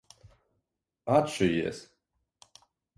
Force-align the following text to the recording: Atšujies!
Atšujies! 1.17 1.77